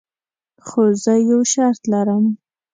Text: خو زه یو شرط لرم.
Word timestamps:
خو 0.67 0.81
زه 1.03 1.13
یو 1.29 1.41
شرط 1.53 1.81
لرم. 1.91 2.25